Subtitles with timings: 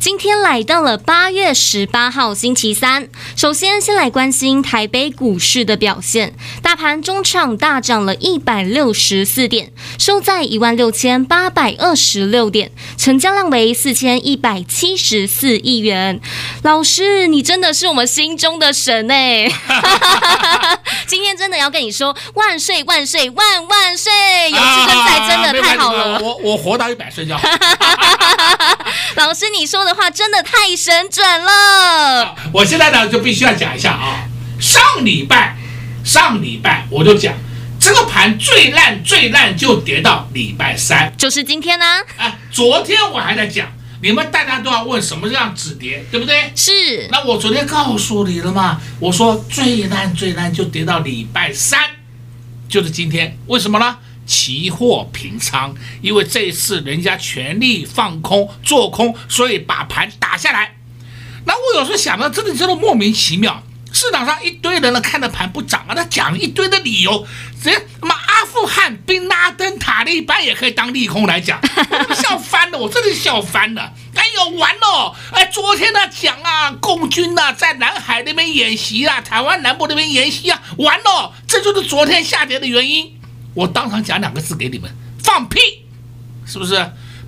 [0.00, 6.34] 今天来到了八月十八号星期三，首先先来关心台北股市的表现。
[6.62, 16.20] 大盘中场大涨了一百六十四点，收在一万六千八百二十六点，成交量为四千一百七十四亿元。
[16.62, 19.50] 老师，你真的是我们心中的神哎！
[21.08, 24.12] 今天真的要跟你说万岁万岁万万岁！
[24.50, 26.14] 有至尊在，真的太好了。
[26.14, 27.42] 啊、我我活到一百岁就好。
[29.16, 32.36] 老师，你说的话真的太神准了。
[32.52, 34.28] 我现在呢就必须要讲一下啊，
[34.60, 35.56] 上礼拜
[36.04, 37.32] 上礼拜我就讲
[37.80, 42.04] 这个盘最烂最烂就跌到礼拜三，就是今天呢、啊。
[42.18, 43.66] 哎，昨天我还在讲，
[44.02, 46.52] 你们大家都要问什么叫止跌，对不对？
[46.54, 47.08] 是。
[47.10, 51.80] 那我昨天告诉你了嘛，我说最烂最烂就跌到礼拜三，
[52.68, 53.38] 就是今天。
[53.46, 53.96] 为什么呢？
[54.28, 60.76] 期货平仓，因为这一次人家全力放空做空，所以把盘打下来。
[61.46, 63.62] 那我有时候想到，真的真的莫名其妙，
[63.92, 67.26] 市场上一堆人呢看着盘不涨啊，他讲一堆的理由，
[67.62, 71.58] 直接他妈阿富汗、宾拉登、塔利班也可以当利空来讲，
[72.14, 73.94] 笑翻了，我真的笑翻了。
[74.14, 75.16] 哎呦，完了！
[75.32, 83.17] 哎，昨天呢讲啊，共军呐、在南海那边演习啊，台湾南部那边演习啊，完了，这就是昨天下跌的原因。
[83.58, 84.88] 我当场讲两个字给你们，
[85.18, 85.58] 放屁，
[86.46, 86.74] 是不是？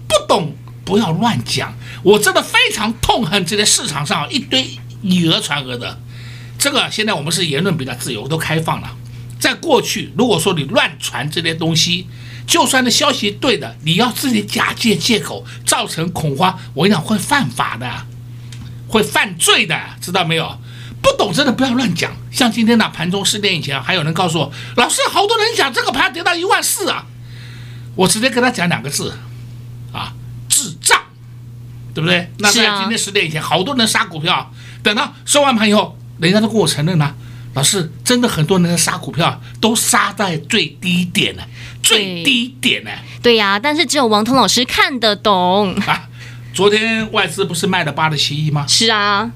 [0.07, 0.55] 不懂
[0.85, 1.75] 不要乱讲。
[2.05, 4.65] 我真的非常痛恨这些市场上一堆
[5.03, 5.99] 以讹传讹的。
[6.57, 8.97] 这个现在我们是言论比较自由，都开放了。
[9.41, 12.07] 在过去，如果说你乱传这些东西，
[12.47, 18.07] 就算那消息对的，你要自己假借借口造成恐慌，我跟你讲会犯法的，
[18.87, 20.57] 会犯罪的，知道没有？
[21.03, 22.11] 不懂真的不要乱讲。
[22.31, 27.07] 像今天呢，盘中十点以前还有人告诉我，老师，好多人讲这个盘跌到一万四啊，
[27.95, 29.15] 我直接跟他讲两个字，
[29.93, 30.13] 啊，
[30.49, 30.99] 智障，
[31.95, 32.31] 对不对？
[32.39, 34.53] 那在今天十点以前，好多人杀股票，
[34.83, 37.15] 等到收完盘以后，人家都跟我承认了，
[37.55, 41.43] 老师，真的很多人杀股票都杀在最低点呢，
[41.83, 42.91] 最低点呢。
[43.23, 46.09] 对呀，但是只有王彤老师看得懂啊。
[46.53, 48.67] 昨天外资不是卖了八十七亿吗？
[48.67, 49.31] 是啊。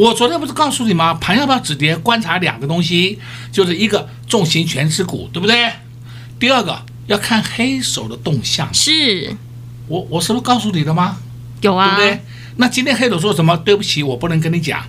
[0.00, 1.12] 我昨天不是告诉你吗？
[1.12, 1.94] 盘要不要止跌？
[1.94, 3.18] 观察两个东西，
[3.52, 5.70] 就是一个重型全值股，对不对？
[6.38, 8.72] 第二个要看黑手的动向。
[8.72, 9.36] 是，
[9.88, 11.18] 我我是不是告诉你的吗？
[11.60, 12.22] 有啊，对不对？
[12.56, 13.54] 那今天黑手说什么？
[13.58, 14.82] 对不起，我不能跟你讲。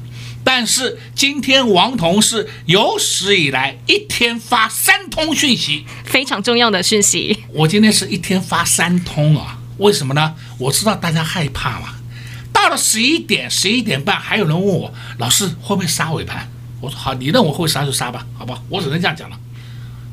[0.45, 7.37] 但是今天王彤是有史以来一天发三通讯息，非常重要的讯息。
[7.51, 9.59] 我今天是一天发三通啊？
[9.77, 10.35] 为什么呢？
[10.57, 11.95] 我知道大家害怕嘛。
[12.63, 16.47] 到了十一点、十一点半，还有人问我老师会不会杀尾盘？
[16.79, 19.37] 我说好，你认为会杀就杀吧，好吧，我只能这样讲了，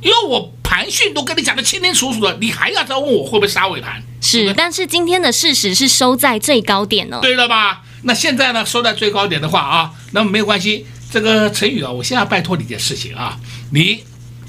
[0.03, 4.03] 因为我盘讯都跟你讲的清清楚楚的，你还要再问我会不会杀尾盘？
[4.21, 7.83] 是，是但是今天的事实是收在最高点了，对了吧？
[8.03, 10.87] 那现在呢，收在最高点的话啊，那么没有关系。
[11.11, 13.41] 这个陈宇啊，我现在要拜托你一件事情啊，
[13.73, 14.05] 你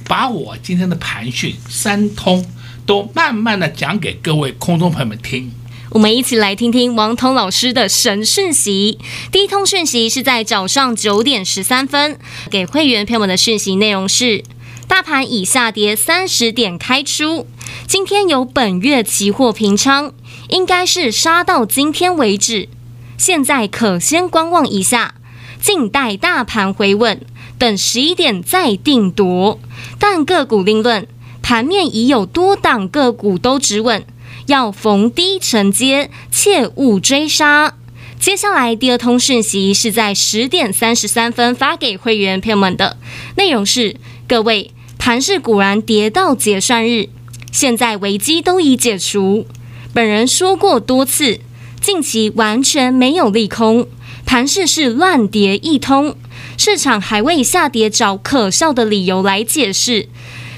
[0.07, 2.45] 把我今天的盘讯三通
[2.85, 5.49] 都慢慢的讲给各位空中朋友们听。
[5.91, 8.99] 我们一起来听听王彤老师的神讯息。
[9.31, 12.19] 第一通讯息是在早上九点十三分
[12.51, 14.43] 给会员朋友们的讯息内容是：
[14.87, 17.47] 大盘已下跌三十点开出，
[17.87, 20.13] 今天有本月期货平仓，
[20.49, 22.69] 应该是杀到今天为止。
[23.17, 25.15] 现在可先观望一下，
[25.59, 27.19] 静待大盘回稳，
[27.57, 29.59] 等十一点再定夺。
[29.97, 31.07] 但个股另论，
[31.41, 34.05] 盘面已有多档个股都止稳。
[34.49, 37.75] 要逢低承接，切勿追杀。
[38.19, 42.97] 接下来第二通讯息是在十点三十三分发给会员朋友们的，
[43.37, 43.95] 内容是：
[44.27, 47.09] 各位，盘市果然跌到结算日，
[47.51, 49.45] 现在危机都已解除。
[49.93, 51.39] 本人说过多次，
[51.79, 53.87] 近期完全没有利空，
[54.25, 56.15] 盘市是乱跌一通，
[56.57, 60.09] 市场还为下跌找可笑的理由来解释，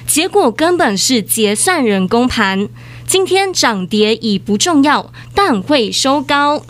[0.08, 2.70] 结果根本是结算人工盘。
[3.12, 6.63] 今天涨跌已不重要，但会收高。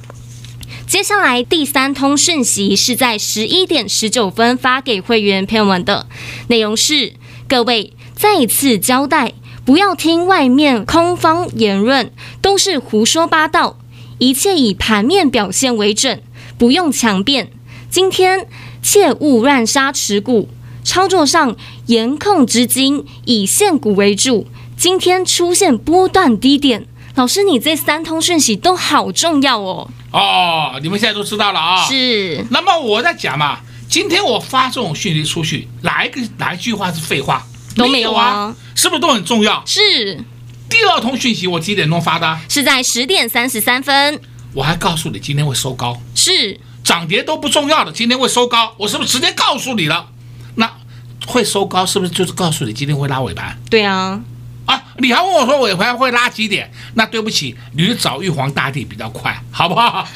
[0.88, 6.08] 接下来第三通讯息是在十一点十九分发给会员朋友们的，
[6.48, 7.14] 内容是：
[7.48, 9.34] 各位再次交代，
[9.64, 12.12] 不要听外面空方言论，
[12.42, 13.78] 都是胡说八道，
[14.18, 16.24] 一切以盘面表现为准，
[16.58, 17.52] 不用强辩。
[17.92, 18.48] 今天
[18.82, 20.50] 切勿乱杀持股，
[20.84, 21.56] 操作上
[21.86, 24.48] 严控资金，以现股为主。
[24.82, 29.88] 今天出现波段低点，老师，你这三通讯息都好重要哦。
[30.12, 31.86] 哦，你们现在都知道了啊。
[31.86, 32.44] 是。
[32.50, 37.46] 那么我在讲嘛，今天我发这种讯息出去，哪一个哪一句话是废话？
[37.76, 39.62] 都没有啊，是不是都很重要？
[39.68, 40.20] 是。
[40.68, 42.40] 第二通讯息我几点钟发的？
[42.50, 44.20] 是在十点三十三分。
[44.56, 46.02] 我还告诉你今天会收高。
[46.16, 46.60] 是。
[46.84, 50.08] 涨跌都不重要的，今天会收高，我是不是直接告诉你了？
[50.56, 50.68] 那
[51.28, 53.56] 会收高是不是就是告诉你今天会拉尾盘？
[53.70, 54.20] 对啊。
[55.02, 56.72] 啊，你还问我说尾盘会拉几点？
[56.94, 60.08] 那对不起，你去找玉皇大帝比较快，好不好？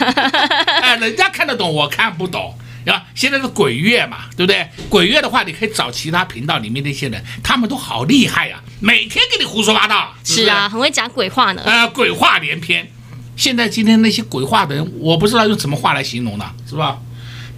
[0.81, 2.57] 哎，人家看得懂，我看不懂。
[2.85, 4.69] 啊，现在是鬼月嘛，对不对？
[4.89, 10.13] 鬼月的话，你可以找其他频道里面那些人，他们都好厉害呀、啊，每天给你胡说八道。
[10.23, 11.63] 是，是，是啊，很会讲鬼话呢。
[11.65, 12.87] 呃，鬼话连篇。
[13.35, 16.99] 现在今天那些鬼话的人，我不知道用什么话来形容呢，是吧？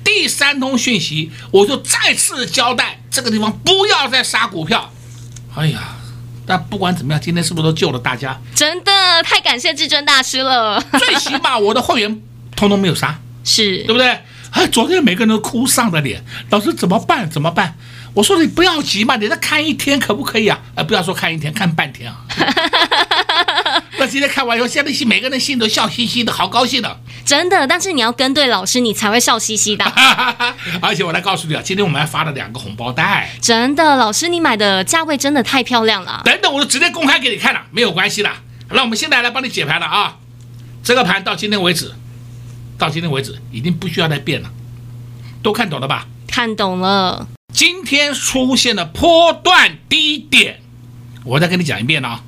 [0.02, 4.94] 第三通讯息，我就再次交代，这个地方不要再杀股票。
[5.56, 5.97] 哎呀。
[6.48, 8.40] 但不管怎么样，今天是不是都救了大家？
[8.56, 8.92] 真的
[9.22, 10.82] 太感谢至尊大师了。
[10.98, 12.22] 最起码我的会员
[12.56, 14.18] 通通没有杀，是对不对？
[14.52, 17.30] 哎，昨天每个人都哭丧着脸，老师怎么办？
[17.30, 17.76] 怎么办？
[18.14, 20.58] 我说你不要急嘛，你再看一天可不可以啊？
[20.76, 22.26] 哎，不要说看一天，看半天啊。
[24.00, 27.00] 那今天看完以后，现在心每个人心都笑嘻嘻的，好高兴的。
[27.26, 29.84] 真的，但是你要跟对老师，你才会笑嘻嘻的。
[30.82, 33.32] 而且我来告诉你啊，今天我们还发了两个红包袋。
[33.42, 36.22] 真的，老师你买的价位真的太漂亮了。
[36.24, 38.30] 等等，我就直接公开给你看了，没有关系的。
[38.70, 40.18] 那我们现在来帮你解盘了啊。
[40.84, 41.94] 这个盘到今天为止，
[42.78, 44.50] 到今天为止已经不需要再变了，
[45.42, 46.06] 都看懂了吧？
[46.28, 47.28] 看懂了。
[47.52, 50.62] 今天出现了波段低点，
[51.24, 52.22] 我再跟你讲一遍啊，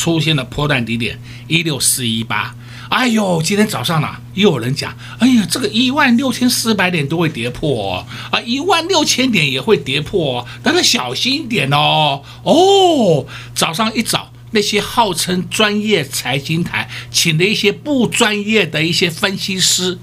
[0.00, 2.54] 出现了波段低点一六四一八。
[2.88, 12.22] 哎呦，今天早上呢，又有人讲，哎呀，这个一万六千四百点都会跌破啊，一万六千点也会跌破，大家小心一点哦。
[12.44, 19.98] 哦，早上一早，那些号称专业财经台请的一些不专业的一些分析师，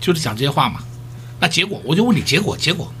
[0.00, 0.80] 就是讲这些话嘛。
[1.38, 2.92] 那结果，我就问你，结果，结果。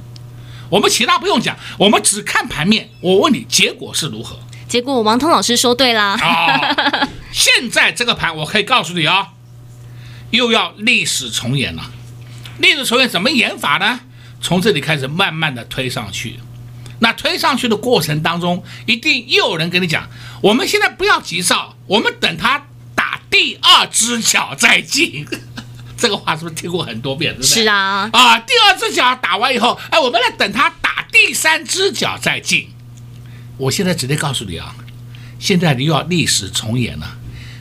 [0.70, 2.88] 我们其他不用讲，我们只看盘面。
[3.02, 4.38] 我问你，结果是如何？
[4.68, 6.18] 结果王通老师说对啦。
[6.20, 9.26] 哦，现在这个盘，我可以告诉你啊、哦，
[10.30, 11.90] 又要历史重演了。
[12.58, 14.00] 历史重演怎么演法呢？
[14.40, 16.38] 从这里开始，慢慢的推上去。
[16.98, 20.08] 那推上去的过程当中，一定又有人跟你讲，
[20.40, 25.26] 我们现在不要急躁，我们等他打第二只脚再进。
[25.96, 27.36] 这个话是不是听过很多遍？
[27.42, 28.08] 是啊。
[28.12, 32.68] 啊，第二只脚打完以后，哎，我们来等他打第三只脚再进。
[33.56, 34.74] 我现在直接告诉你啊，
[35.38, 37.16] 现在你又要历史重演了，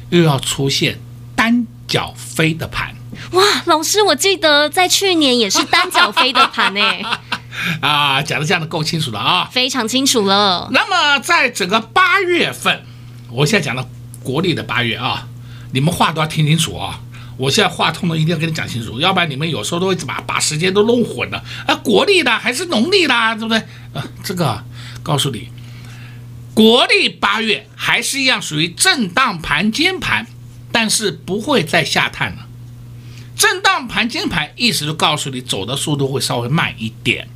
[0.10, 1.00] 又要出现
[1.36, 2.94] 单脚飞的盘。
[3.32, 6.82] 哇，老师，我记得在去年也是单脚飞的盘呢。
[7.80, 10.70] 啊，讲的这样的够清楚了啊，非常清楚了。
[10.72, 12.84] 那么在整个八月份，
[13.32, 13.88] 我现在讲的
[14.22, 15.28] 国历的八月啊，
[15.72, 17.00] 你们话都要听清楚啊。
[17.38, 21.42] 我现在话通了，一定要跟你讲清楚，要不然你们有时候都会把把时间都弄混了。
[21.66, 23.58] 啊，国历的还是农历的，对不对？
[23.94, 24.62] 啊，这个
[25.02, 25.50] 告诉你，
[26.56, 30.26] 国历八月还是一样属于震荡盘间盘，
[30.72, 32.48] 但是不会再下探了。
[33.36, 37.28] 震荡盘间盘意思就告诉你，走的速度会稍微慢一点。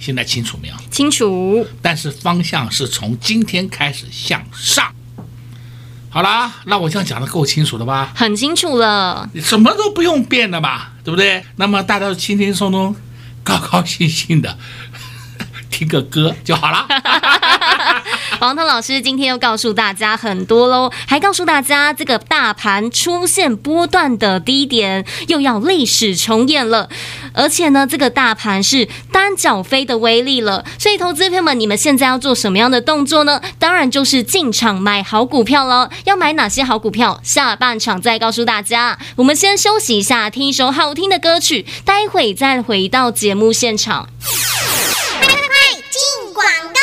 [0.00, 0.74] 现在清楚没有？
[0.90, 1.64] 清楚。
[1.80, 4.92] 但是方向是从今天开始向上。
[6.10, 8.12] 好啦，那我这样讲的够清楚了吧？
[8.16, 11.44] 很清楚了，你什么都不用变的吧，对不对？
[11.54, 12.96] 那么大家都轻轻松松、
[13.44, 14.58] 高高兴兴的
[15.70, 16.86] 听个歌就好了。
[18.42, 26.88] 王涛老师今天又告诉大家很多喽，还告诉大家这个大盘出现波段的低点，又要历史重演了。
[27.32, 30.64] 而且呢，这个大盘是单脚飞的威力了。
[30.76, 33.40] 所以，投资朋友们，你们现在要做什么样的动作呢？
[33.60, 35.88] 当然就是进场买好股票喽。
[36.02, 37.20] 要买哪些好股票？
[37.22, 38.98] 下半场再告诉大家。
[39.14, 44.08] 我们先休息一下，听一首好听的歌曲，待会再回到节目现场。
[44.24, 44.34] 快
[45.70, 46.80] 进广告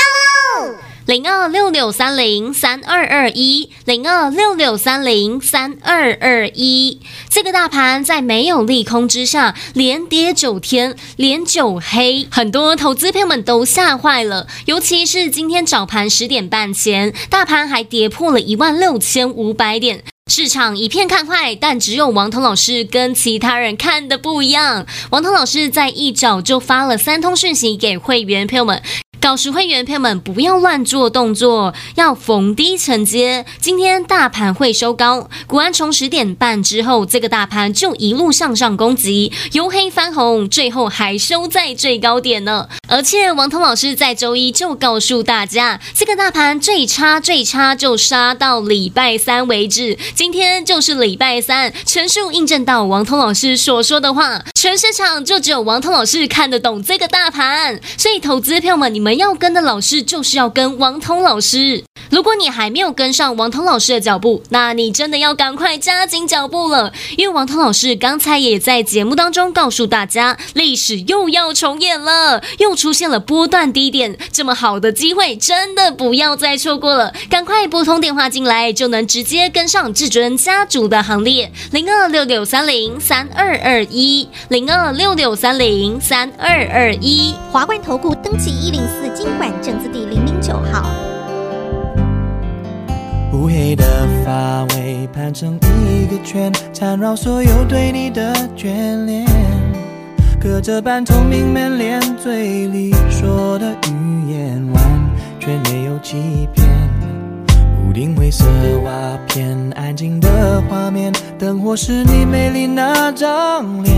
[1.10, 7.00] 零二六六三零三二二一，零二六六三零三二二一。
[7.28, 14.46] 这个大盘在没有利空之下，连跌九天，连九黑，很多投资朋友们都吓坏了。
[14.66, 20.04] 尤其是今天早盘十点半前，大盘还跌破了一万六千五百点。
[20.32, 24.86] 市场一片看坏，但只有王彤老师跟其他人看的不一样。
[25.10, 28.84] 王彤老师在一早就发了三通讯息给会员朋友们。
[29.22, 33.46] 告诉会员朋友们不要乱做动作，要逢低承接。
[33.60, 42.70] 今天大盘会收高，果然从十点半之后，这个大盘就一路向上攻击，由黑翻红，最后还收在最高点呢。
[42.88, 49.98] 而且王彤老师在周一就告诉大家，这个大盘最差最差就杀到礼拜三为止。
[50.16, 59.09] 今天就是礼拜三，全数印证到王彤老师所说的话，全市场就只有王彤老师看得懂这个大盘，所以投资票们，你们。
[59.10, 61.84] 们要跟的老师就是要跟王彤老师。
[62.12, 66.94] 如果你还没有跟上王彤老师的脚步，那你真的要赶快加紧脚步了。
[67.18, 77.12] 因为王彤老师刚才也在节目当中告诉大家，历史又要重演了，又出现了波段低点，这么好的机会，真的不要再错过了。
[77.32, 81.52] 赶快拨通电话进来，就能直接跟上至尊家族的行列。
[81.72, 89.10] 零二六六三零三二二一，零二六六三零三二二一，华冠投顾登记一零四。
[89.16, 90.90] 金管证字第零零九号，
[93.34, 93.84] 乌黑的
[94.26, 99.26] 发尾盘成一个圈，缠绕所有对你的眷恋。
[100.40, 104.84] 隔着半透明门帘，嘴里说的语言完
[105.40, 106.68] 全没有欺骗。
[107.86, 108.46] 屋顶灰色
[108.84, 108.92] 瓦
[109.28, 113.96] 片，安静的画面，灯火是你美丽那张脸。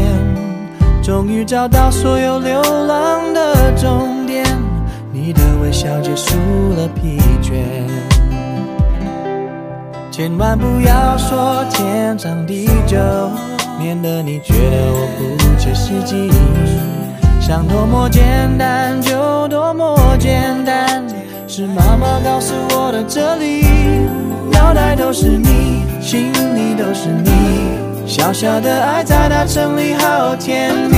[1.04, 4.21] 终于找到所有流浪的终点。
[5.24, 6.36] 你的微笑结束
[6.76, 7.62] 了疲倦，
[10.10, 12.98] 千万不要说天长地久，
[13.78, 16.32] 免得你觉得我不切实际。
[17.40, 21.06] 想多么简单就多么简单，
[21.48, 23.64] 是妈妈告诉我的哲理。
[24.52, 27.30] 脑袋都是你，心里都是你，
[28.08, 30.98] 小小的爱在大城里好甜蜜，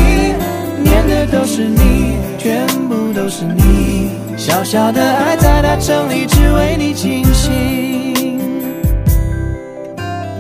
[0.82, 2.03] 念的都是你，
[2.44, 4.12] 全部都是你。
[4.36, 8.38] 小小的爱在大城里只为你倾心，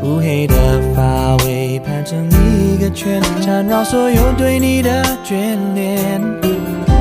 [0.03, 0.53] 乌黑的
[0.93, 6.22] 发尾盘成一个圈，缠绕所有对你的眷恋。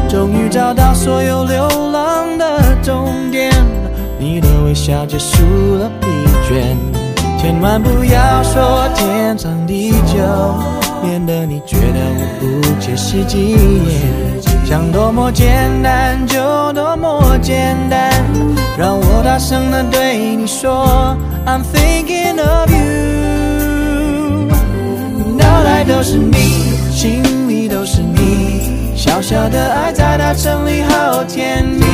[0.09, 3.53] 终于找到所有流浪的终点，
[4.21, 5.43] 你的微笑结束
[5.81, 6.07] 了疲
[6.49, 6.77] 倦。
[7.41, 10.23] 千万不要说天长地久，
[11.03, 13.57] 免得你觉得我不切实际。
[14.73, 18.11] 想多么简单就多么简单，
[18.79, 21.15] 让我大声地对你说
[21.45, 22.79] ，I'm thinking of you。
[25.37, 31.85] 脑袋都是你，心里都是你，小小的爱在大城里好甜蜜，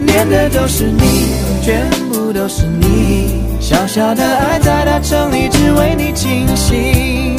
[0.00, 1.26] 念的都是你，
[1.60, 7.36] 全部都是你，小小的爱在大城里只为你倾心。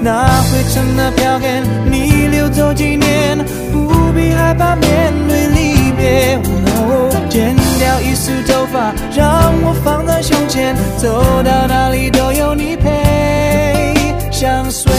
[0.00, 3.36] 那灰尘的票根，你留走几年，
[3.72, 6.40] 不必害怕面对离别。
[7.28, 13.92] 剪掉一束头发，让我放在胸前，走到哪里都有你陪
[14.30, 14.90] 相随。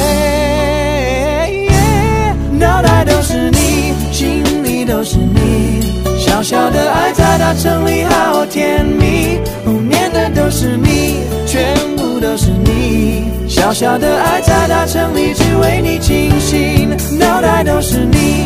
[2.60, 5.82] 脑袋都是你，心里都是你，
[6.20, 13.26] 小小的爱在大城里好甜蜜，后面的都是你，全部都是你。
[13.48, 18.46] 小小的爱在大城里只为你倾心，脑袋都是你，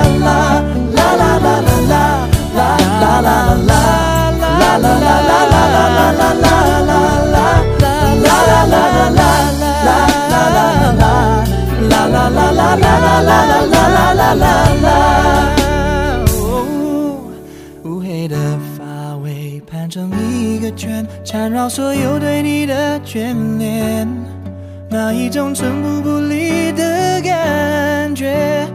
[21.31, 24.05] 缠绕所有对你的眷恋。
[24.89, 28.67] 那一种寸步不离的感觉。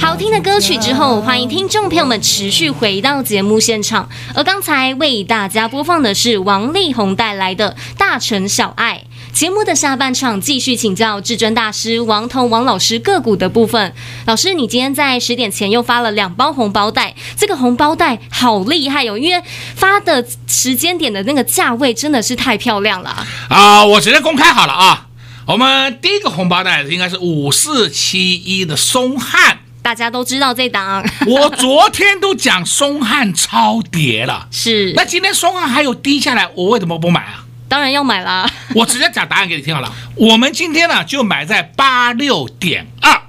[0.00, 4.08] 好听的歌曲之后，欢迎听众朋友们持续回到节目现场。
[4.34, 9.04] 而刚才为大家播放的是王力宏带来的《大城小爱》。
[9.38, 13.94] 节目的下半场继续请教至尊大师王彤王老师个股的部分。
[14.26, 19.16] 老师，你今天在十点前又发了两包红包袋，这个红包袋好厉害哟、哦！
[19.16, 19.40] 因为
[19.76, 23.26] 发的时间点的那个价位真的是太漂亮了啊！
[23.48, 25.06] 啊，我直接公开好了啊。
[25.46, 31.08] 我们第一个红包袋应该是五四七一的松汉，大家都知道这档。
[31.28, 34.94] 我昨天都讲松汉超跌了，是。
[34.96, 37.44] 那今天松汉还有低下来，我为什么不买啊？
[37.68, 38.50] 当然要买啦。
[38.74, 39.92] 我直接讲答案给你听好了。
[40.14, 43.22] 我们今天呢就买在八六点二。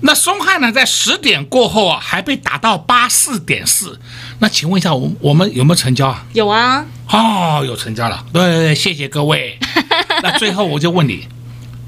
[0.00, 3.98] 那松汉呢，在十点过后啊，还被打到八四点四。
[4.40, 6.24] 那请问一下，我我们有没有成交啊？
[6.34, 6.84] 有啊。
[7.08, 8.24] 哦，有成交了。
[8.32, 9.58] 对对对，谢谢各位。
[10.22, 11.26] 那最后我就问你，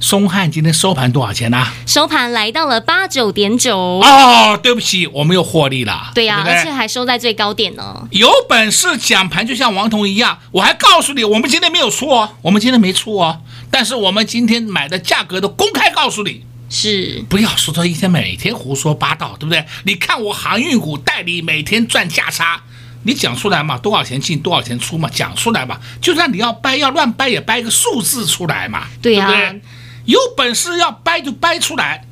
[0.06, 1.66] 松汉今天收盘多少钱呢？
[1.84, 3.76] 收盘来到了八九点九。
[3.76, 6.12] 哦，对不起，我们又获利了。
[6.14, 8.06] 对呀、啊，对对而且还收在最高点呢。
[8.12, 13.40] 有本事讲盘就像王彤一样，我还告诉你，我们今天没有出哦，我们今天没出哦。
[13.68, 16.44] 但是我们今天买的价格都公开告诉你。
[16.70, 19.66] 是，不要说他一天每天胡说八道，对不对？
[19.86, 22.62] 你看我航运股代理每天赚价差，
[23.02, 25.80] 你讲出来嘛，多少钱进多少钱出嘛，讲出来嘛。
[26.00, 29.62] 就算你要掰要乱掰也掰个数字出来嘛，对呀、啊，对不对？
[30.06, 32.04] 有本事要掰就掰出来，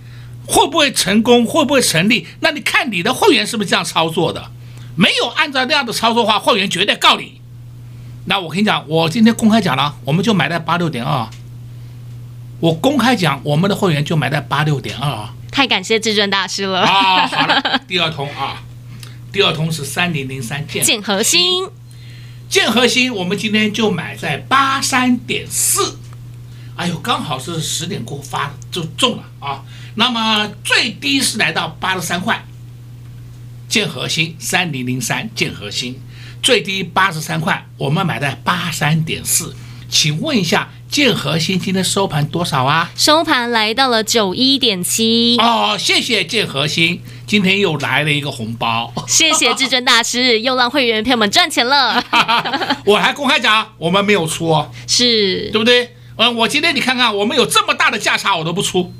[0.46, 1.46] 会不会成功？
[1.46, 2.26] 会不会成立？
[2.40, 4.50] 那你看你的会员是不是这样操作的？
[4.96, 7.40] 没有按照那样的操作的话，会员绝对告你。
[8.26, 11.28] 那我跟你讲，我今天公开讲了，我们就买在八六点二。
[12.60, 15.34] 我公开讲，我们的会员就买在八六点二啊！
[15.50, 17.26] 太感谢至尊大师了啊！
[17.28, 18.62] 好了，第二通啊，
[19.30, 21.68] 第二通是三零零三建建和兴，
[22.48, 25.98] 建和兴，我们今天就买在八三点四，
[26.76, 29.62] 哎呦，刚好是十点过发就中了啊！
[29.94, 32.44] 那么最低是来到八十三块，
[33.68, 36.00] 建核心三零零三建核心
[36.42, 39.54] 最低八十三块，我们买在八三点四，
[39.88, 40.70] 请问一下。
[40.90, 42.88] 建和兴今天收盘多少啊？
[42.94, 45.36] 收盘来到了九一点七。
[45.40, 48.92] 哦，谢谢建和兴，今天又来了一个红包。
[49.08, 52.00] 谢谢至尊大师， 又让会员朋友们赚钱了。
[52.86, 55.93] 我还公开讲，我们没有出哦，是对不对？
[56.16, 58.92] 嗯，我今天你看看，我们有这么大的价差，我都不出，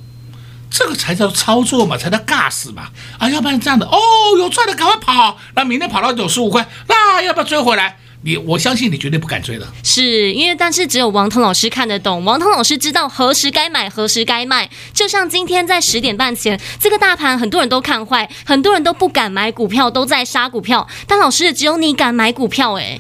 [0.71, 2.89] 这个才叫操作嘛，才叫尬死嘛。
[3.19, 3.99] 啊，要不然这样的，哦，
[4.39, 7.99] 有赚的赶快跑，那明天跑到九十五块，那要不要追回来？
[8.27, 14.71] 你我相信你绝对不敢追的，是因为但是只有王彤老师看得懂，王彤老师知道何时该买，何时该卖。
[14.95, 20.89] 就像今天在十点半前，这个大盘很多人都看坏，很多人都不敢买股票，都在杀股票。
[21.07, 22.99] 但老师只有你敢买股票，哎，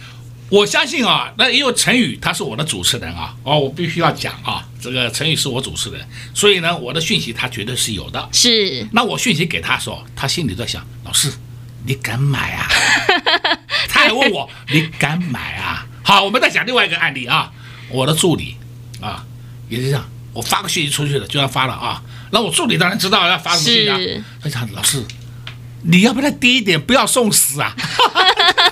[0.54, 8.28] 我相信啊，那因为陈宇他是我的主持人啊，哦，我必须要讲啊，这个陈宇是我主持人，所以呢，我的讯息他绝对是有的。
[8.30, 11.32] 是，那我讯息给他说，他心里在想，老师。
[11.86, 12.68] 你敢买啊？
[13.90, 15.84] 他还问我，你敢买啊？
[16.04, 17.50] 好，我们再讲另外一个案例啊。
[17.90, 18.56] 我的助理
[19.00, 19.26] 啊，
[19.68, 22.00] 也是这样，我发个讯息出去了，就要发了啊。
[22.30, 24.24] 那我助理当然知道要发什么讯息啊。
[24.40, 25.04] 他想老师，
[25.82, 27.74] 你要不要低一点，不要送死啊？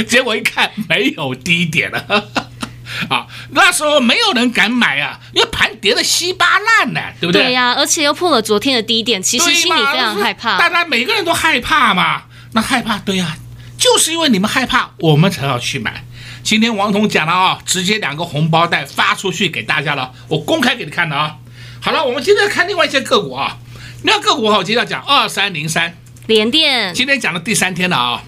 [0.08, 2.28] 结果一看，没有低点了。
[3.08, 7.44] 啊，那时候没有人敢买啊，因为盘跌的稀巴烂呢，对不对？
[7.44, 10.58] 对呀、啊，而且又破了昨天的低点，其实心里非常害怕。
[10.58, 13.38] 大家每个人都害怕嘛，那害怕，对呀、啊，
[13.78, 16.04] 就是因为你们害怕，我们才要去买。
[16.44, 21.36] 今天王彤讲了啊，直接两个红包袋发出去给大家了，我公开给你看的啊。
[21.80, 23.56] 好了，我们接着看另外一些个股啊，
[24.02, 28.22] 那个股哈，我接着讲二三零三联电，今天讲了第三天了啊，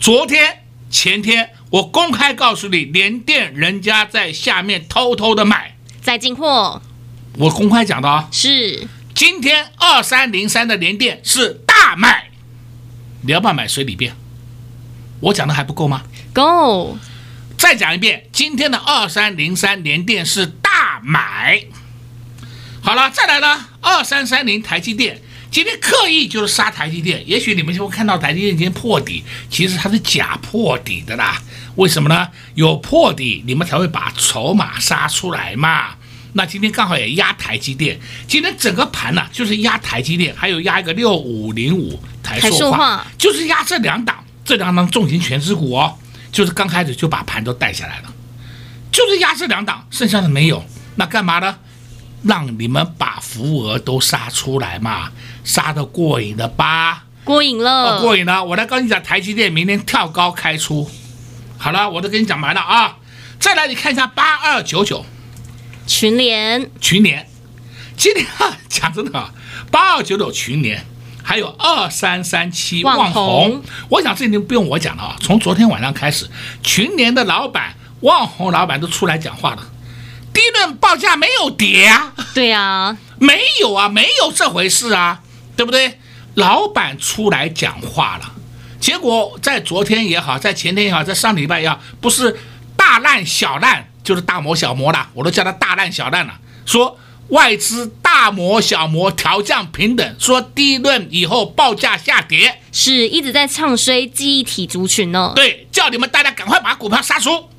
[0.00, 1.50] 昨天前天。
[1.70, 6.80] 我公开告诉你，联电人家在下面偷偷的买，在进货。
[7.34, 12.30] 我公开讲的啊，是今天二三零三的联电是大卖，
[13.20, 14.16] 你要不要买随你便？
[15.20, 16.04] 我讲的还不够吗？
[16.32, 16.96] 够。
[17.58, 21.64] 再讲一遍，今天的二三零三联电是大买。
[22.80, 25.20] 好了，再来呢，二三三零台积电。
[25.50, 31.40] 今天刻意就是杀台积电，也许你们就会看到台积电今天破底，其实它是假破底的啦。
[31.76, 32.28] 为什么呢？
[32.54, 35.94] 有破底，你们才会把筹码杀出来嘛。
[36.34, 45.96] 那今天刚好也压台积电，今天整个盘呢、啊、就是压台积电，还有压一个六五零五台塑化，就是压这两档，这两档重型全值股哦，
[46.30, 48.14] 就是刚开始就把盘都带下来了，
[48.92, 50.62] 就是压这两档，剩下的没有，
[50.96, 51.56] 那干嘛呢？
[52.22, 55.10] 让你们把浮额都杀出来嘛，
[55.44, 57.04] 杀得过瘾的吧？
[57.24, 58.42] 过瘾了，哦、过瘾了！
[58.42, 60.90] 我来跟你讲，台积电明天跳高开出。
[61.58, 62.96] 好了，我都跟你讲完了啊。
[63.38, 65.04] 再来，你看一下八二九九
[65.86, 67.28] 群联，群联，
[67.96, 68.26] 今天
[68.68, 69.30] 讲真的，
[69.70, 70.86] 八二九九群联，
[71.22, 73.62] 还有二三三七旺红。
[73.90, 75.16] 我想这已经不用我讲了啊。
[75.20, 76.28] 从昨天晚上开始，
[76.62, 79.62] 群联的老板旺红老板都出来讲话了。
[80.38, 82.12] 第一轮报价没有跌啊？
[82.32, 85.20] 对啊，没有啊，没有这回事啊，
[85.56, 85.98] 对不对？
[86.34, 88.34] 老板出来讲话了，
[88.78, 92.38] 结果在昨天也好，在前天也好，在上礼拜也好，不是
[92.76, 96.32] 大烂小烂，就是大摩小摩了，我都叫他大烂小烂了。
[96.64, 96.96] 说
[97.30, 105.32] 外资大摩小摩调降平等，说第一轮以后报价下跌，是一直在唱衰记忆体族群呢。
[105.34, 107.50] 对，叫你们大家赶快把股票杀出。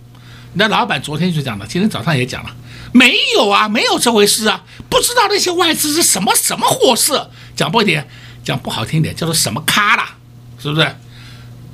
[0.53, 2.49] 那老板昨天就讲了，今天早上也讲了，
[2.91, 8.07] 没有啊，没有这回事啊，不知道那些外资是什么什么货色，讲不点，
[8.43, 10.15] 讲不好听点，叫做什么咖啦，
[10.57, 10.95] 是不是？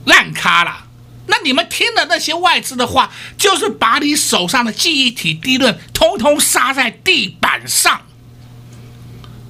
[0.06, 0.86] 烂咖啦。
[1.28, 8.02] 那你们听了那些外资的话，就是把你手上的记忆体低论通通杀在地板上。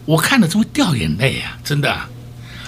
[0.06, 2.00] 我看了就会掉眼泪啊，真的。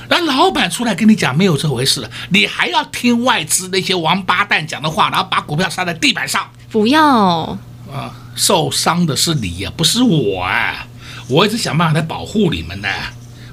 [0.10, 6.50] 那老板出来跟你讲没有这回事了，你还要听外资那些王八蛋讲的话，然后把股票杀在地板上？
[6.70, 7.58] 不要
[7.92, 8.14] 啊！
[8.36, 10.88] 受伤的是你呀，不是我啊！
[11.28, 12.90] 我一直想办法来保护你们的。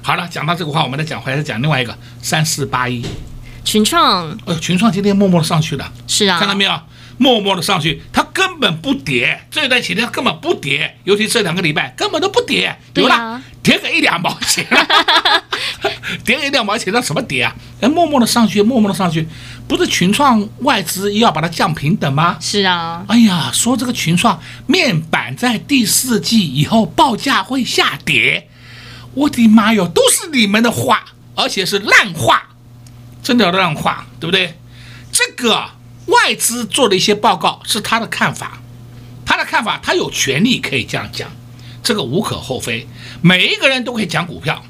[0.01, 3.03] 好了，讲到这个话，我们再讲回来，再讲另外一个三四八一。
[3.63, 6.79] 群创，呃，群创今天默默的上去了，是啊，看到没有？
[7.17, 13.15] 默默的上去，它根本不跌，这段期间根本不跌，尤其这两个礼拜根本都不跌，对吧？
[13.15, 14.65] 啊、跌个一两毛钱，
[16.25, 17.55] 跌个一两毛钱，那什么跌啊？
[17.81, 19.27] 哎，默默的上去，默默的上去，
[19.67, 22.37] 不是群创外资要把它降平等吗？
[22.41, 28.49] 是啊，哎呀，说这个群创面板在第四季以后报价会下跌，
[29.13, 32.49] 我的妈哟，都是你们的话，而且是烂话。
[33.23, 34.59] 真的要让话，对不对？
[35.11, 35.65] 这个
[36.07, 38.59] 外资做的一些报告是他的看法，
[39.25, 41.29] 他的看法，他有权利可以这样讲，
[41.81, 42.87] 这个无可厚非。
[43.21, 44.63] 每一个人都可以讲股票，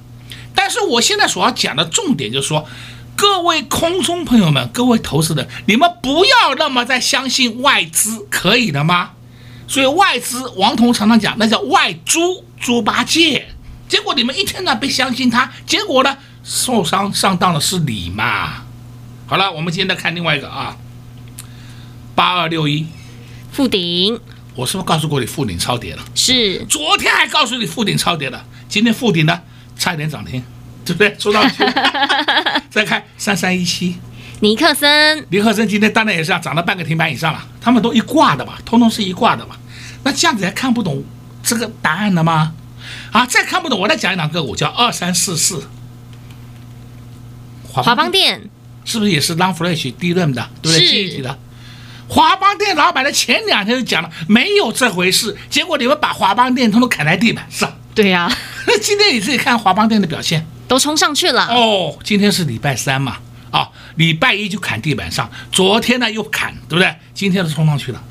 [0.54, 2.68] 但是我现在所要讲的重点就是说，
[3.16, 9.12] 各位空中朋友们，各位投资人，你们不要那么再相信外资，可以的吗？
[9.68, 13.48] 所以外资，王彤常常讲，那叫外猪猪八戒。
[13.88, 16.18] 结果你们一天呢被相信他，结果呢？
[16.44, 18.64] 受伤上当的是你嘛？
[19.26, 20.78] 好了，我们今天再看另外一个啊，
[22.16, 22.88] 八二六一，
[23.52, 24.18] 富鼎，
[24.56, 26.04] 我是不是告诉过你富鼎超跌了？
[26.16, 29.42] 是，昨天还告诉你富鼎超跌了，今天富鼎呢
[29.78, 30.42] 差一点涨停，
[30.86, 31.16] 对不对？
[31.20, 31.58] 说到去，
[32.72, 33.98] 再看三三一七，
[34.40, 39.58] 尼克森，尼克森今天当然也是涨了半个停板以上了，他们都一挂的吧，通通是一挂的嘛，
[40.04, 41.04] 那这样子还看不懂
[41.44, 42.54] 这个答案了吗？
[43.12, 45.68] 啊，再看不懂，我再讲一档个股叫二三四四。
[47.64, 48.50] 华邦电
[48.86, 50.88] 是不是也是 NAND Flash DRAM 的，对不对？
[50.88, 51.38] 记忆体的。
[52.08, 55.36] 华邦店老板的前两天就讲了，没有这回事。
[55.50, 57.72] 结果你们把华邦店通通砍在地板上。
[57.94, 58.38] 对呀、啊，
[58.68, 61.48] 那今天你自己看华邦店的表现，都冲上去了。
[61.48, 63.18] 哦，今天是礼拜三嘛，
[63.52, 66.96] 啊、哦，礼拜一就砍地板上，昨天呢又砍，对不对？
[67.14, 68.04] 今天都冲上去了。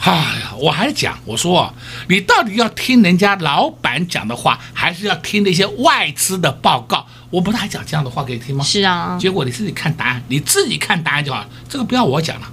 [0.00, 1.74] 哎呀，我还讲，我说
[2.08, 7.04] 你到底要听人家老板讲的话，还是要听那些外资的报告？
[7.30, 8.64] 我不是还讲这样的话给你听吗？
[8.64, 9.18] 是啊。
[9.20, 11.48] 结果你自己看答案，你自己看答案就好了。
[11.68, 12.48] 这个不要我讲了，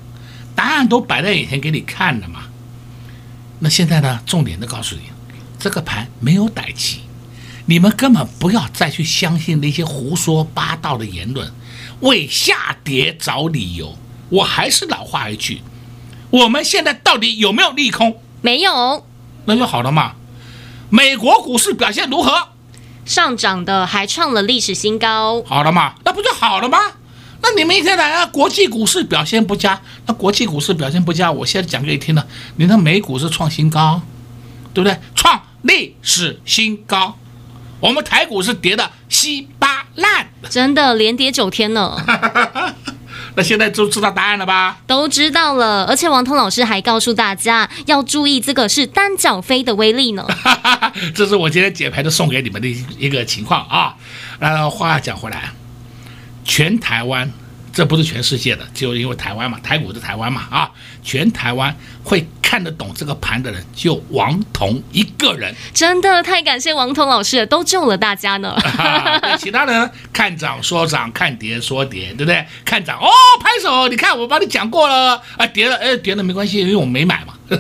[0.56, 2.46] 答案都摆在眼前给你看了嘛。
[3.60, 5.02] 那现在呢，重点的告诉你，
[5.60, 7.02] 这个盘没有歹气，
[7.66, 11.52] 你们根本不要再去相信那些胡说八道的言论，
[12.00, 13.98] 为下跌找理由。
[14.30, 15.62] 我还是老话一句。
[16.32, 18.20] 我们现在到底有没有利空？
[18.42, 19.06] 没有，
[19.46, 20.16] 那就好了嘛。
[20.90, 22.50] 美国股市表现如何？
[23.06, 25.44] 上涨的还创了历史新高。
[25.44, 26.78] 好了嘛，那不就好了吗？
[27.48, 29.80] 那你们一天来啊，国际股市表现不佳。
[30.08, 32.26] 那国际股市表现不佳，我现在讲给你听了。
[32.56, 34.02] 你的美股是创新高，
[34.74, 34.98] 对不对？
[35.14, 37.16] 创历史新高。
[37.80, 41.96] 我们台股是跌的稀巴烂，真的连跌九天呢。
[43.38, 44.80] 那现在都知道答案了吧？
[44.88, 50.26] 都知道了，而且王通老师还告诉大家要注意，这个是单脚飞的威力呢。
[51.14, 53.94] 这是我今天解牌的送给你们的一个情况啊。
[54.40, 55.52] 那话讲回来，
[56.46, 57.30] 全台湾。
[57.74, 60.72] 这不是全世界的，就因为台湾嘛，台股是台湾嘛啊，
[61.04, 65.54] 全台湾会看得懂这个盘的人，就王彤一个人。
[65.74, 68.52] 真的太感谢王彤老师了，都救了大家呢。
[68.80, 72.46] 啊、其他人看涨说涨，看跌说跌，对不对？
[72.64, 73.10] 看涨哦，
[73.42, 77.34] 拍手，你看我帮你讲过了啊，跌了哎，跌了没关系，因为我没买嘛。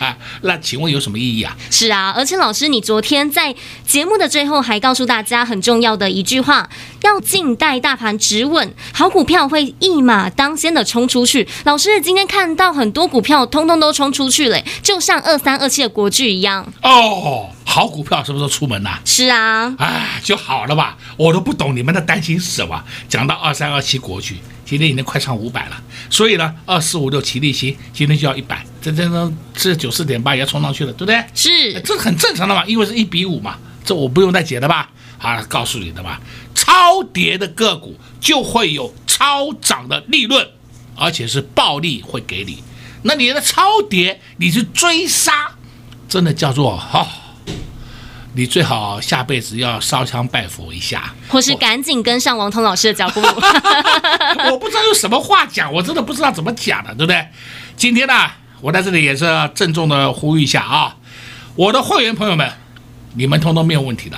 [0.00, 1.54] 啊，那请问有什么意义啊？
[1.70, 3.54] 是啊，而且老师，你昨天在
[3.86, 6.68] 节目的最后还告诉大家很重要的一句话：
[7.02, 11.46] 要静待大盘止稳，好股票会一马当先的冲出去。
[11.64, 16.72] 老师今天看到很多股票通通都冲出去了，就像二三二七的国巨一样。
[16.82, 18.98] 哦，好股票什么时候出门呐？
[19.04, 20.96] 是啊，哎，就好了吧？
[21.16, 22.82] 我都不懂你们的担心是什么。
[23.08, 24.38] 讲到二三二七国巨。
[24.64, 25.76] 今天已经快上五百了，
[26.08, 31.22] 所以呢，二四五六齐力新今天就要一百，这这这这九四点八也要冲上去了，对不对？
[31.34, 34.88] 是，这很正常的嘛，因为是一比五嘛，这我不用再解的吧？
[35.18, 36.18] 啊，告诉你的吧，
[36.54, 40.48] 超跌的个股就会有超涨的利润，
[40.96, 42.62] 而且是暴利会给你。
[43.02, 45.52] 那你的超跌，你去追杀，
[46.08, 47.06] 真的叫做哈、哦，
[48.34, 53.20] 你最好下辈子要烧香拜佛一下，或是赶紧跟上王彤老师的脚步。
[54.50, 57.26] 我不知道有什么话讲，我真的不知道怎么讲了，对不对？
[57.76, 60.96] 今天呢，我在这里也是郑重的呼吁一下啊，
[61.56, 62.52] 我的会员朋友们，
[63.16, 64.16] 你们通通没有问题的，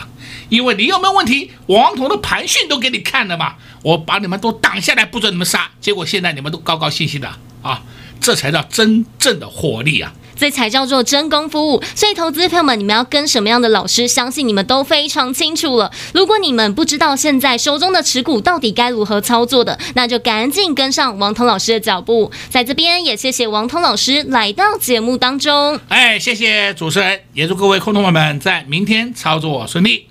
[0.51, 7.29] 因为你有没有问题，王彤的盘讯都给你看了嘛，我把你们都挡下来，不准你们杀，结果现在你们都高高兴兴的
[7.63, 7.83] 啊，
[8.25, 10.11] 这才叫真正的获利啊！
[10.35, 11.83] 这才叫做真功夫。
[11.95, 14.09] 所以，投资朋友们，你们要跟什么样的老师？
[14.09, 15.93] 相信你们都非常清楚了。
[16.15, 22.33] 如果你们不知道现在手中的持股到底该如何操作的，那就赶紧跟上王彤老师的脚步。
[22.49, 25.79] 在这边也谢谢王彤老师来到节目当中。
[25.89, 30.07] 哎，谢谢主持人，也祝各位空头们在明天操作顺利。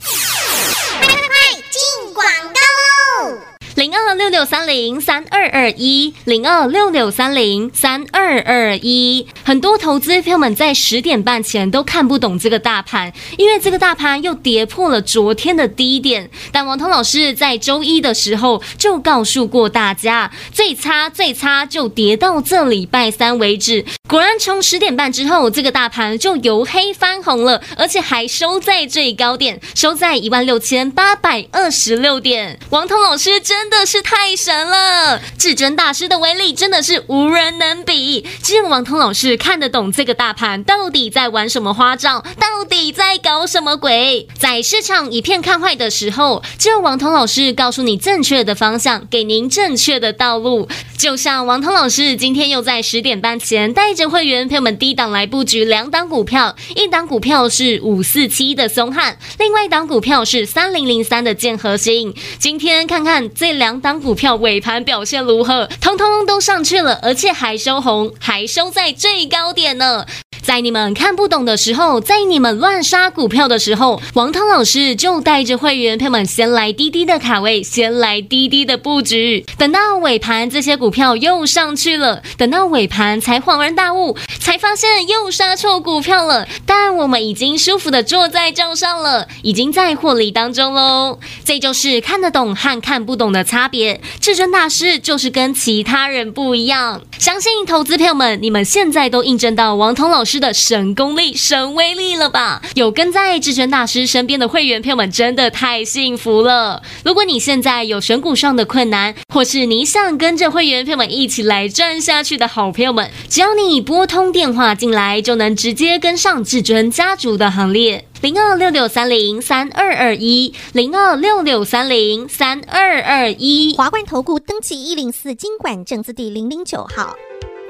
[3.83, 9.27] 零二六六三零三二二一，零二六六三零三二二一。
[9.43, 16.29] 很多投资朋友们在十点半前都看不懂这个大盘，因为这个大盘又跌破了昨天的低点。
[16.53, 23.83] 但王彤老师在周一的时候就告诉过大家，最差最差就跌到这礼拜三为止。
[24.07, 32.57] 果然，从十点半之后，这个大盘就由黑翻红了，而且还收在最高点，收在一万六千八百二十六点。
[32.69, 33.63] 王彤老师真。
[33.63, 35.19] 真真的是太神了！
[35.36, 38.23] 至尊大师的威力真的是无人能比。
[38.43, 44.27] 只有王通老师看得懂这个大盘到底在玩什么花招，到底在搞什么鬼。
[44.38, 50.69] 在市场一片看坏的时候，只有王通老师告诉你正确的方向，给您正确的道路。
[50.95, 62.13] 就像王通老师今天又在十点半前带着会员朋友们低档来布局两档股票，一档股票是五四七的松汉，另外一档股票是三零零三的建核心。
[62.38, 63.62] 今天看看这。
[63.62, 65.65] 两两档股票尾盘表现如何？
[65.80, 70.06] 通通都上去了，而且还收红，还收在最高点呢。
[70.43, 79.45] 在你们看不懂的时候，在你们乱杀股票的时候，王涛老师就带着会员朋友们先来滴滴的卡位，先来滴滴的布局。
[79.58, 86.45] 等到尾盘，这些股票又上去了，等到尾盘才恍然大悟，才发现又杀错股票了。
[86.65, 91.19] 但我们已经舒服的坐在帐上了，已经在获利当中喽。
[91.45, 94.01] 这就是看得懂和看不懂的差别。
[94.19, 97.01] 至尊大师就是跟其他人不一样。
[97.17, 100.32] 相信投资朋友们，你们现在都印证到王涛老师。
[100.39, 102.61] 的神功力、神威力了吧？
[102.75, 106.81] 有跟在至尊大师身边的会员朋友们，真的太幸福了。
[107.03, 118.05] 如果你现在有选股上的困难，或是你想跟着会员朋友们一起来赚下去的好朋友们，只要你拨通电话进来，就能直接跟上至尊家族的行列。
[118.21, 123.75] 零二六六三零三二二一，零二六六三零三二二一。
[123.75, 127.13] 华冠投顾登记一零四金管证字第零零九号。